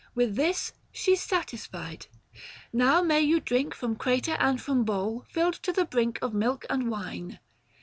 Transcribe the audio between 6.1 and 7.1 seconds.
900 Of milk and